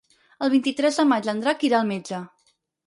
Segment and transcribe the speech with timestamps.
[0.45, 2.27] El vint-i-tres de maig en Drac irà al metge.